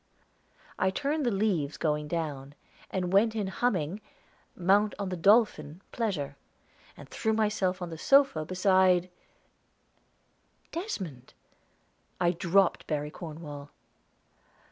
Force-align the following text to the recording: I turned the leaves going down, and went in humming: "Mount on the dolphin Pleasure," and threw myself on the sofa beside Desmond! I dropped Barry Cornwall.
I 0.79 0.89
turned 0.89 1.27
the 1.27 1.31
leaves 1.31 1.77
going 1.77 2.07
down, 2.07 2.55
and 2.89 3.13
went 3.13 3.35
in 3.35 3.45
humming: 3.45 4.01
"Mount 4.55 4.95
on 4.97 5.09
the 5.09 5.15
dolphin 5.15 5.83
Pleasure," 5.91 6.37
and 6.97 7.07
threw 7.07 7.33
myself 7.33 7.83
on 7.83 7.91
the 7.91 7.99
sofa 7.99 8.43
beside 8.43 9.11
Desmond! 10.71 11.35
I 12.19 12.31
dropped 12.31 12.87
Barry 12.87 13.11
Cornwall. 13.11 13.69